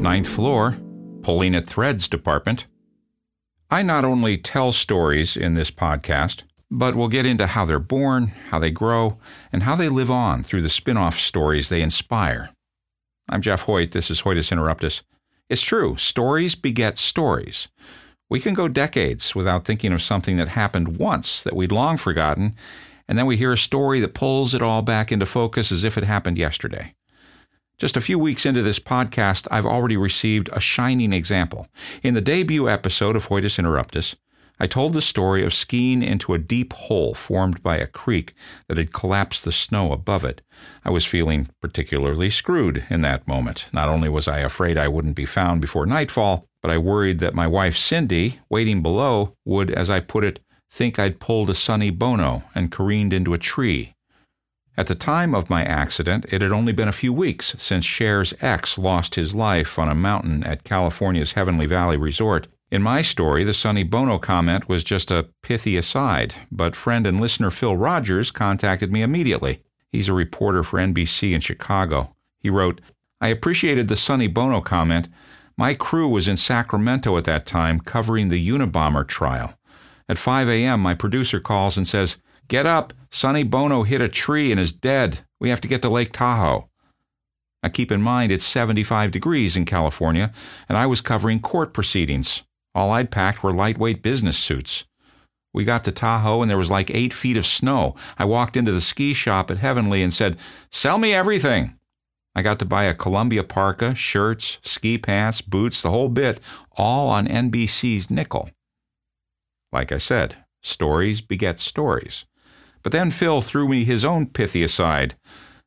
Ninth 0.00 0.28
floor, 0.28 0.76
pulling 1.22 1.54
at 1.54 1.66
threads 1.66 2.08
department. 2.08 2.66
I 3.70 3.82
not 3.82 4.04
only 4.04 4.36
tell 4.36 4.72
stories 4.72 5.36
in 5.36 5.54
this 5.54 5.70
podcast, 5.70 6.42
but 6.70 6.94
we'll 6.94 7.08
get 7.08 7.26
into 7.26 7.46
how 7.46 7.64
they're 7.64 7.78
born, 7.78 8.28
how 8.50 8.58
they 8.58 8.70
grow, 8.70 9.18
and 9.52 9.62
how 9.62 9.76
they 9.76 9.88
live 9.88 10.10
on 10.10 10.42
through 10.42 10.62
the 10.62 10.68
spin 10.68 10.96
off 10.96 11.18
stories 11.18 11.68
they 11.68 11.82
inspire. 11.82 12.50
I'm 13.28 13.42
Jeff 13.42 13.62
Hoyt. 13.62 13.92
This 13.92 14.10
is 14.10 14.22
Hoytus 14.22 14.50
Interruptus. 14.50 15.02
It's 15.48 15.62
true, 15.62 15.96
stories 15.96 16.54
beget 16.54 16.98
stories. 16.98 17.68
We 18.28 18.40
can 18.40 18.54
go 18.54 18.68
decades 18.68 19.34
without 19.34 19.64
thinking 19.64 19.92
of 19.92 20.02
something 20.02 20.36
that 20.38 20.48
happened 20.48 20.96
once 20.96 21.44
that 21.44 21.54
we'd 21.56 21.72
long 21.72 21.96
forgotten, 21.96 22.54
and 23.08 23.18
then 23.18 23.26
we 23.26 23.36
hear 23.36 23.52
a 23.52 23.58
story 23.58 24.00
that 24.00 24.14
pulls 24.14 24.54
it 24.54 24.62
all 24.62 24.82
back 24.82 25.12
into 25.12 25.26
focus 25.26 25.70
as 25.72 25.84
if 25.84 25.98
it 25.98 26.04
happened 26.04 26.38
yesterday. 26.38 26.94
Just 27.78 27.96
a 27.96 28.00
few 28.00 28.18
weeks 28.18 28.46
into 28.46 28.62
this 28.62 28.78
podcast, 28.78 29.48
I've 29.50 29.66
already 29.66 29.96
received 29.96 30.48
a 30.52 30.60
shining 30.60 31.12
example. 31.12 31.66
In 32.02 32.14
the 32.14 32.20
debut 32.20 32.68
episode 32.68 33.16
of 33.16 33.26
Hoytus 33.26 33.58
Interruptus, 33.58 34.14
I 34.60 34.68
told 34.68 34.92
the 34.92 35.02
story 35.02 35.44
of 35.44 35.52
skiing 35.52 36.02
into 36.04 36.34
a 36.34 36.38
deep 36.38 36.72
hole 36.72 37.14
formed 37.14 37.62
by 37.64 37.78
a 37.78 37.86
creek 37.88 38.34
that 38.68 38.76
had 38.76 38.92
collapsed 38.92 39.44
the 39.44 39.50
snow 39.50 39.90
above 39.90 40.24
it. 40.24 40.42
I 40.84 40.90
was 40.90 41.04
feeling 41.04 41.48
particularly 41.60 42.30
screwed 42.30 42.84
in 42.88 43.00
that 43.00 43.26
moment. 43.26 43.66
Not 43.72 43.88
only 43.88 44.08
was 44.08 44.28
I 44.28 44.38
afraid 44.38 44.78
I 44.78 44.86
wouldn't 44.86 45.16
be 45.16 45.26
found 45.26 45.60
before 45.60 45.84
nightfall, 45.84 46.46
but 46.62 46.70
I 46.70 46.78
worried 46.78 47.18
that 47.18 47.34
my 47.34 47.48
wife 47.48 47.76
Cindy, 47.76 48.38
waiting 48.48 48.82
below, 48.82 49.36
would, 49.44 49.72
as 49.72 49.90
I 49.90 49.98
put 49.98 50.22
it, 50.22 50.38
think 50.72 50.98
I'd 50.98 51.20
pulled 51.20 51.50
a 51.50 51.54
Sonny 51.54 51.90
Bono 51.90 52.44
and 52.54 52.72
careened 52.72 53.12
into 53.12 53.34
a 53.34 53.38
tree. 53.38 53.94
At 54.74 54.86
the 54.86 54.94
time 54.94 55.34
of 55.34 55.50
my 55.50 55.62
accident, 55.64 56.24
it 56.30 56.40
had 56.40 56.50
only 56.50 56.72
been 56.72 56.88
a 56.88 56.92
few 56.92 57.12
weeks 57.12 57.54
since 57.58 57.84
Cher's 57.84 58.32
ex 58.40 58.78
lost 58.78 59.16
his 59.16 59.34
life 59.34 59.78
on 59.78 59.90
a 59.90 59.94
mountain 59.94 60.42
at 60.44 60.64
California's 60.64 61.32
Heavenly 61.32 61.66
Valley 61.66 61.98
Resort. 61.98 62.48
In 62.70 62.80
my 62.80 63.02
story, 63.02 63.44
the 63.44 63.52
Sonny 63.52 63.82
Bono 63.82 64.18
comment 64.18 64.66
was 64.66 64.82
just 64.82 65.10
a 65.10 65.28
pithy 65.42 65.76
aside, 65.76 66.36
but 66.50 66.74
friend 66.74 67.06
and 67.06 67.20
listener 67.20 67.50
Phil 67.50 67.76
Rogers 67.76 68.30
contacted 68.30 68.90
me 68.90 69.02
immediately. 69.02 69.62
He's 69.90 70.08
a 70.08 70.14
reporter 70.14 70.62
for 70.64 70.78
NBC 70.78 71.34
in 71.34 71.42
Chicago. 71.42 72.16
He 72.38 72.48
wrote, 72.48 72.80
I 73.20 73.28
appreciated 73.28 73.88
the 73.88 73.96
Sonny 73.96 74.26
Bono 74.26 74.62
comment. 74.62 75.10
My 75.54 75.74
crew 75.74 76.08
was 76.08 76.26
in 76.26 76.38
Sacramento 76.38 77.18
at 77.18 77.24
that 77.24 77.44
time 77.44 77.78
covering 77.78 78.30
the 78.30 78.48
Unabomber 78.48 79.06
trial. 79.06 79.58
At 80.08 80.18
5 80.18 80.48
a.m., 80.48 80.80
my 80.80 80.94
producer 80.94 81.40
calls 81.40 81.76
and 81.76 81.86
says, 81.86 82.16
Get 82.48 82.66
up! 82.66 82.92
Sonny 83.10 83.44
Bono 83.44 83.82
hit 83.82 84.00
a 84.00 84.08
tree 84.08 84.50
and 84.50 84.60
is 84.60 84.72
dead. 84.72 85.20
We 85.40 85.50
have 85.50 85.60
to 85.62 85.68
get 85.68 85.82
to 85.82 85.88
Lake 85.88 86.12
Tahoe. 86.12 86.68
Now 87.62 87.68
keep 87.68 87.92
in 87.92 88.02
mind 88.02 88.32
it's 88.32 88.44
75 88.44 89.10
degrees 89.10 89.56
in 89.56 89.64
California, 89.64 90.32
and 90.68 90.76
I 90.76 90.86
was 90.86 91.00
covering 91.00 91.40
court 91.40 91.72
proceedings. 91.72 92.42
All 92.74 92.90
I'd 92.90 93.10
packed 93.10 93.42
were 93.42 93.52
lightweight 93.52 94.02
business 94.02 94.38
suits. 94.38 94.84
We 95.54 95.64
got 95.64 95.84
to 95.84 95.92
Tahoe 95.92 96.40
and 96.40 96.50
there 96.50 96.58
was 96.58 96.70
like 96.70 96.90
eight 96.90 97.12
feet 97.12 97.36
of 97.36 97.44
snow. 97.44 97.94
I 98.18 98.24
walked 98.24 98.56
into 98.56 98.72
the 98.72 98.80
ski 98.80 99.12
shop 99.12 99.50
at 99.50 99.58
Heavenly 99.58 100.02
and 100.02 100.12
said, 100.12 100.38
Sell 100.70 100.96
me 100.96 101.12
everything. 101.12 101.78
I 102.34 102.40
got 102.40 102.58
to 102.60 102.64
buy 102.64 102.84
a 102.84 102.94
Columbia 102.94 103.44
parka, 103.44 103.94
shirts, 103.94 104.58
ski 104.62 104.96
pants, 104.96 105.42
boots, 105.42 105.82
the 105.82 105.90
whole 105.90 106.08
bit, 106.08 106.40
all 106.72 107.08
on 107.08 107.28
NBC's 107.28 108.10
nickel. 108.10 108.48
Like 109.72 109.90
I 109.90 109.98
said, 109.98 110.36
stories 110.62 111.20
beget 111.20 111.58
stories. 111.58 112.24
But 112.82 112.92
then 112.92 113.10
Phil 113.10 113.40
threw 113.40 113.68
me 113.68 113.84
his 113.84 114.04
own 114.04 114.26
pithy 114.26 114.62
aside. 114.62 115.14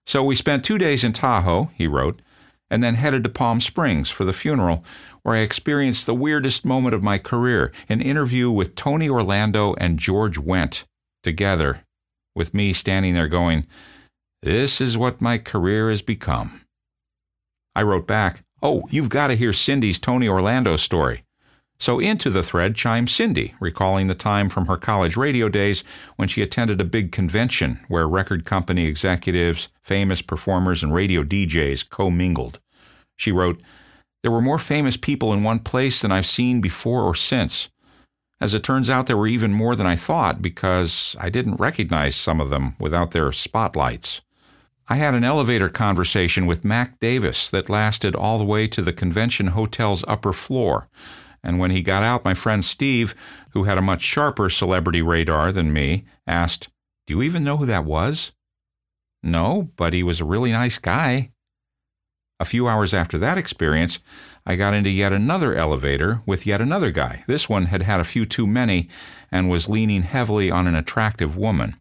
So 0.06 0.24
we 0.24 0.36
spent 0.36 0.64
two 0.64 0.78
days 0.78 1.04
in 1.04 1.14
Tahoe, 1.14 1.72
he 1.74 1.88
wrote, 1.88 2.22
and 2.70 2.84
then 2.84 2.96
headed 2.96 3.24
to 3.24 3.30
Palm 3.30 3.62
Springs 3.62 4.10
for 4.10 4.26
the 4.26 4.34
funeral, 4.34 4.84
where 5.24 5.36
I 5.36 5.40
experienced 5.40 6.06
the 6.06 6.14
weirdest 6.14 6.66
moment 6.66 6.94
of 6.94 7.04
my 7.04 7.18
career 7.18 7.72
an 7.90 8.02
interview 8.02 8.52
with 8.52 8.76
Tony 8.76 9.10
Orlando 9.10 9.74
and 9.76 10.00
George 10.00 10.38
Wendt 10.38 10.84
together, 11.24 11.82
with 12.36 12.54
me 12.54 12.74
standing 12.74 13.14
there 13.14 13.28
going, 13.28 13.66
This 14.42 14.80
is 14.80 14.98
what 14.98 15.22
my 15.22 15.38
career 15.38 15.90
has 15.90 16.02
become. 16.02 16.62
I 17.76 17.82
wrote 17.82 18.08
back, 18.08 18.44
Oh, 18.62 18.84
you've 18.90 19.10
got 19.10 19.28
to 19.28 19.36
hear 19.36 19.54
Cindy's 19.54 20.00
Tony 20.00 20.28
Orlando 20.28 20.76
story. 20.76 21.25
So 21.78 22.00
into 22.00 22.30
the 22.30 22.44
thread 22.44 22.76
chimes 22.76 23.14
Cindy, 23.14 23.54
recalling 23.60 24.08
the 24.08 24.16
time 24.16 24.50
from 24.50 24.68
her 24.68 24.78
college 24.78 25.18
radio 25.18 25.50
days 25.50 25.84
when 26.16 26.28
she 26.28 26.42
attended 26.42 26.80
a 26.80 26.86
big 26.86 27.12
convention 27.12 27.80
where 27.88 28.08
record 28.08 28.46
company 28.46 28.86
executives, 28.86 29.70
famous 29.84 30.22
performers, 30.22 30.84
and 30.84 30.94
radio 30.94 31.24
DJs 31.24 31.90
commingled. 31.90 32.60
She 33.18 33.32
wrote, 33.32 33.62
There 34.24 34.32
were 34.32 34.42
more 34.42 34.60
famous 34.60 34.96
people 34.96 35.34
in 35.34 35.44
one 35.44 35.60
place 35.60 36.02
than 36.02 36.12
I've 36.12 36.26
seen 36.26 36.62
before 36.62 37.04
or 37.04 37.16
since. 37.16 37.70
As 38.40 38.54
it 38.54 38.64
turns 38.64 38.90
out, 38.90 39.08
there 39.08 39.18
were 39.18 39.28
even 39.28 39.54
more 39.54 39.76
than 39.76 39.88
I 39.88 39.96
thought 39.96 40.42
because 40.42 41.16
I 41.20 41.30
didn't 41.30 41.56
recognize 41.56 42.16
some 42.16 42.42
of 42.42 42.50
them 42.50 42.76
without 42.80 43.12
their 43.12 43.32
spotlights. 43.32 44.22
I 44.88 44.98
had 44.98 45.14
an 45.16 45.24
elevator 45.24 45.70
conversation 45.70 46.46
with 46.46 46.66
Mac 46.66 47.00
Davis 47.00 47.50
that 47.52 47.70
lasted 47.70 48.16
all 48.16 48.38
the 48.38 48.44
way 48.44 48.68
to 48.68 48.82
the 48.82 48.94
convention 48.94 49.48
hotel's 49.48 50.06
upper 50.08 50.32
floor 50.32 50.88
and 51.46 51.60
when 51.60 51.72
he 51.72 51.84
got 51.84 52.02
out, 52.02 52.26
my 52.26 52.34
friend 52.34 52.66
Steve, 52.66 53.14
who 53.52 53.64
had 53.64 53.78
a 53.78 53.82
much 53.82 54.02
sharper 54.02 54.50
celebrity 54.50 55.02
radar 55.02 55.52
than 55.52 55.72
me, 55.72 56.04
asked, 56.26 56.70
Do 57.06 57.14
you 57.14 57.22
even 57.22 57.44
know 57.44 57.58
who 57.58 57.68
that 57.68 57.86
was? 57.86 58.32
No, 59.22 59.70
but 59.78 59.94
he 59.94 60.02
was 60.04 60.20
a 60.20 60.26
really 60.26 60.52
nice 60.52 60.80
guy. 60.80 61.32
A 62.40 62.46
few 62.46 62.68
hours 62.68 62.94
after 62.94 63.18
that 63.20 63.38
experience, 63.38 64.00
I 64.46 64.56
got 64.56 64.74
into 64.74 64.90
yet 64.90 65.14
another 65.14 65.56
elevator 65.56 66.22
with 66.26 66.46
yet 66.46 66.62
another 66.62 66.92
guy. 66.92 67.24
This 67.28 67.48
one 67.48 67.68
had 67.68 67.84
had 67.84 68.00
a 68.00 68.04
few 68.04 68.26
too 68.26 68.48
many 68.48 68.90
and 69.32 69.50
was 69.50 69.70
leaning 69.70 70.02
heavily 70.02 70.52
on 70.52 70.68
an 70.68 70.76
attractive 70.76 71.38
woman. 71.38 71.78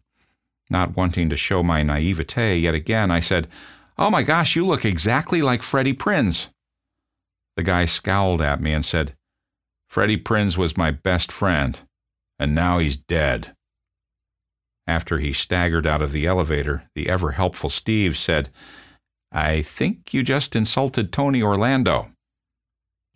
Not 0.69 0.95
wanting 0.95 1.29
to 1.29 1.35
show 1.35 1.61
my 1.61 1.83
naivete 1.83 2.57
yet 2.57 2.73
again, 2.73 3.11
I 3.11 3.19
said, 3.19 3.47
Oh 3.97 4.09
my 4.09 4.23
gosh, 4.23 4.55
you 4.55 4.65
look 4.65 4.85
exactly 4.85 5.41
like 5.41 5.63
Freddie 5.63 5.93
Prinze. 5.93 6.47
The 7.55 7.63
guy 7.63 7.85
scowled 7.85 8.41
at 8.41 8.61
me 8.61 8.73
and 8.73 8.83
said, 8.83 9.15
Freddie 9.95 10.17
Prinze 10.17 10.57
was 10.57 10.75
my 10.75 10.91
best 10.91 11.31
friend, 11.31 11.79
and 12.37 12.53
now 12.53 12.79
he's 12.79 12.97
dead. 12.97 13.55
After 14.85 15.19
he 15.19 15.31
staggered 15.31 15.87
out 15.87 16.01
of 16.01 16.11
the 16.11 16.27
elevator, 16.27 16.89
the 16.95 17.07
ever 17.07 17.31
helpful 17.31 17.69
Steve 17.69 18.17
said, 18.17 18.49
I 19.31 19.61
think 19.61 20.13
you 20.13 20.21
just 20.21 20.53
insulted 20.53 21.13
Tony 21.13 21.41
Orlando. 21.41 22.11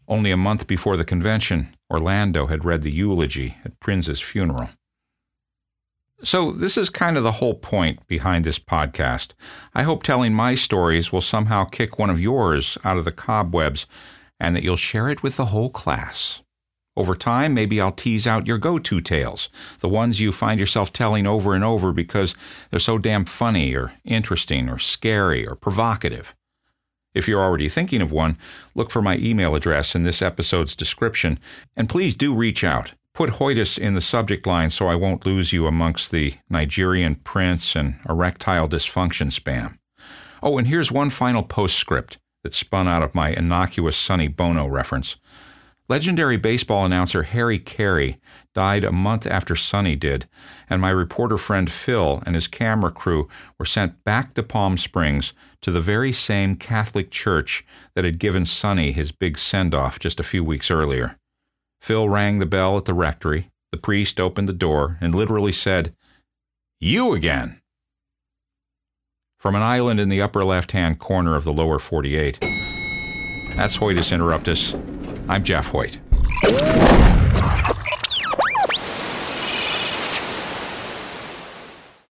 Only 0.08 0.32
a 0.32 0.38
month 0.38 0.68
before 0.68 0.96
the 0.96 1.04
convention, 1.04 1.76
Orlando 1.92 2.48
had 2.48 2.64
read 2.64 2.84
the 2.84 2.94
eulogy 2.94 3.58
at 3.66 3.78
Prinze's 3.82 4.22
funeral. 4.22 4.70
So, 6.24 6.54
this 6.54 6.78
is 6.78 6.90
kind 6.90 7.18
of 7.18 7.24
the 7.24 7.40
whole 7.44 7.56
point 7.56 8.08
behind 8.08 8.46
this 8.46 8.58
podcast. 8.58 9.34
I 9.74 9.84
hope 9.84 10.02
telling 10.02 10.34
my 10.34 10.56
stories 10.56 11.12
will 11.12 11.20
somehow 11.20 11.66
kick 11.66 12.00
one 12.00 12.10
of 12.10 12.22
yours 12.22 12.78
out 12.86 12.96
of 12.96 13.04
the 13.04 13.12
cobwebs 13.12 13.86
and 14.40 14.56
that 14.56 14.64
you'll 14.64 14.78
share 14.78 15.10
it 15.10 15.22
with 15.22 15.36
the 15.36 15.48
whole 15.48 15.70
class. 15.70 16.42
Over 17.00 17.16
time, 17.16 17.54
maybe 17.54 17.80
I'll 17.80 17.94
tease 17.94 18.28
out 18.28 18.46
your 18.46 18.58
go 18.58 18.78
to 18.78 19.00
tales, 19.00 19.48
the 19.80 19.88
ones 19.88 20.20
you 20.20 20.34
find 20.34 20.60
yourself 20.60 20.92
telling 20.92 21.26
over 21.26 21.54
and 21.54 21.64
over 21.64 21.94
because 21.94 22.36
they're 22.70 22.78
so 22.78 22.98
damn 22.98 23.24
funny 23.24 23.74
or 23.74 23.94
interesting 24.04 24.68
or 24.68 24.80
scary 24.80 25.48
or 25.48 25.56
provocative. 25.56 26.36
If 27.14 27.26
you're 27.26 27.42
already 27.42 27.70
thinking 27.70 28.02
of 28.02 28.12
one, 28.12 28.38
look 28.76 28.92
for 28.92 29.02
my 29.02 29.16
email 29.16 29.56
address 29.56 29.96
in 29.96 30.04
this 30.04 30.22
episode's 30.22 30.76
description, 30.76 31.40
and 31.74 31.88
please 31.88 32.16
do 32.16 32.36
reach 32.36 32.66
out. 32.66 32.92
Put 33.14 33.30
Hoytus 33.30 33.80
in 33.80 33.94
the 33.94 34.02
subject 34.02 34.46
line 34.46 34.70
so 34.70 34.90
I 34.90 34.96
won't 34.96 35.26
lose 35.26 35.54
you 35.54 35.68
amongst 35.68 36.12
the 36.12 36.34
Nigerian 36.50 37.16
prince 37.16 37.78
and 37.78 37.96
erectile 38.10 38.68
dysfunction 38.68 39.28
spam. 39.32 39.78
Oh, 40.44 40.58
and 40.58 40.68
here's 40.68 40.92
one 40.92 41.12
final 41.12 41.44
postscript 41.44 42.18
that 42.44 42.54
spun 42.54 42.90
out 42.90 43.04
of 43.04 43.16
my 43.16 43.30
innocuous 43.30 43.96
Sonny 43.96 44.28
Bono 44.28 44.68
reference. 44.68 45.16
Legendary 45.90 46.38
baseball 46.38 46.86
announcer 46.86 47.24
Harry 47.24 47.58
Caray 47.58 48.20
died 48.54 48.84
a 48.84 48.92
month 48.92 49.26
after 49.26 49.56
Sonny 49.56 49.96
did, 49.96 50.30
and 50.70 50.80
my 50.80 50.92
reporter 50.92 51.38
friend 51.40 51.72
Phil 51.72 52.22
and 52.28 52.36
his 52.36 52.48
camera 52.48 52.92
crew 52.92 53.28
were 53.58 53.66
sent 53.66 54.04
back 54.04 54.36
to 54.36 54.44
Palm 54.44 54.78
Springs 54.78 55.34
to 55.62 55.72
the 55.72 55.82
very 55.82 56.14
same 56.14 56.56
Catholic 56.56 57.10
church 57.10 57.66
that 57.96 58.06
had 58.06 58.20
given 58.20 58.46
Sonny 58.46 58.92
his 58.92 59.12
big 59.12 59.40
send 59.40 59.74
off 59.74 59.98
just 59.98 60.20
a 60.20 60.24
few 60.24 60.44
weeks 60.44 60.70
earlier. 60.70 61.18
Phil 61.82 62.08
rang 62.08 62.38
the 62.38 62.46
bell 62.46 62.78
at 62.78 62.86
the 62.86 62.94
rectory. 62.94 63.50
The 63.72 63.78
priest 63.78 64.20
opened 64.20 64.48
the 64.48 64.54
door 64.54 65.00
and 65.02 65.16
literally 65.16 65.52
said, 65.52 65.96
You 66.80 67.14
again! 67.14 67.62
From 69.40 69.56
an 69.56 69.64
island 69.64 70.00
in 70.00 70.10
the 70.10 70.22
upper 70.22 70.46
left 70.46 70.74
hand 70.74 71.00
corner 71.00 71.36
of 71.36 71.46
the 71.46 71.54
lower 71.54 71.80
48. 71.80 72.40
That's 73.56 73.78
Hoytus 73.78 74.12
Interruptus. 74.12 74.99
I'm 75.30 75.44
Jeff 75.44 75.68
Hoyt. 75.68 76.00